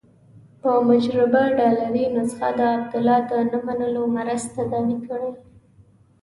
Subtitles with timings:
[0.61, 5.31] په مجربه ډالري نسخه د عبدالله د نه منلو مرض تداوي کړي.